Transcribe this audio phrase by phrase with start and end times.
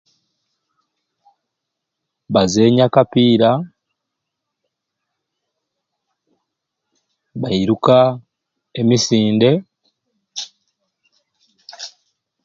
[2.33, 3.49] Bazenya akapiira,
[7.41, 7.97] bairuka
[8.79, 9.51] emisinde.